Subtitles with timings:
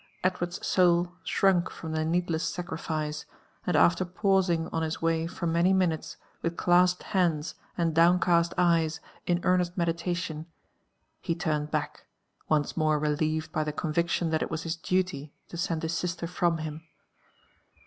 [0.23, 3.25] Ed ward's soul shrunk from the needless sacrifice,
[3.67, 8.99] and after pausing on his way for many minules with clasped hands and downcast eyes
[9.27, 10.47] in earnest medilalion,
[11.21, 12.07] he turned back,
[12.49, 16.25] once more relieved by tliQ conviction that it was his duty to send his sister
[16.25, 16.81] from him.